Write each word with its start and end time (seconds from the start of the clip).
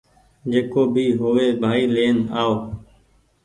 جڪو 0.51 0.81
بي 0.93 1.05
هووي 1.19 1.47
ڀآئي 1.61 1.83
لين 1.95 2.17
آو 2.41 2.51